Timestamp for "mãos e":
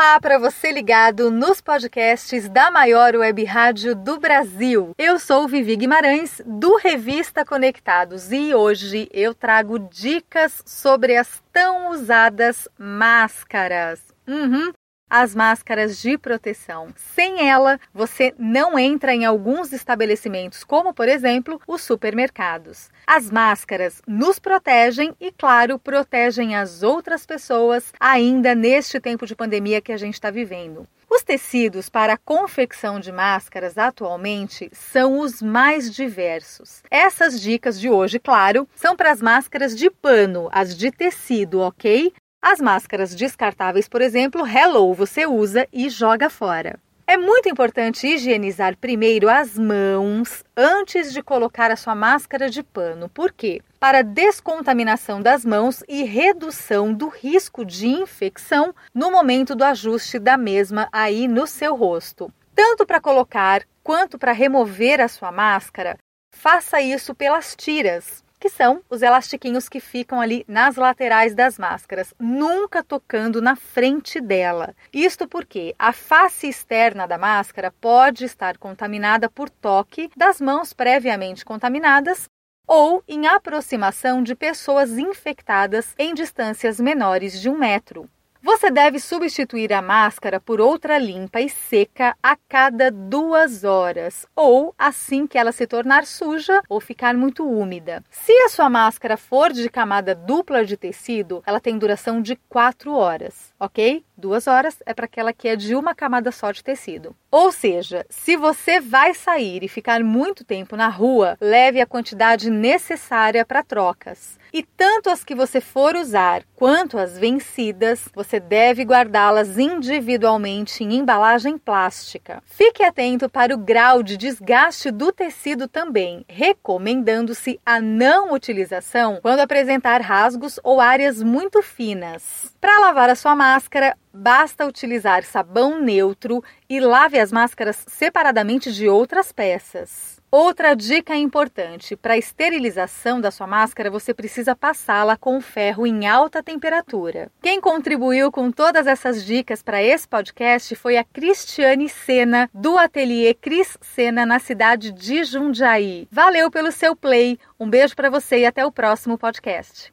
55.44-56.02